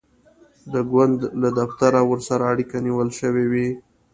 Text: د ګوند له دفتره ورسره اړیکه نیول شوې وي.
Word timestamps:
د 0.71 0.73
ګوند 0.91 1.17
له 1.41 1.49
دفتره 1.59 1.99
ورسره 2.09 2.43
اړیکه 2.53 2.75
نیول 2.85 3.09
شوې 3.19 3.45
وي. 3.51 3.67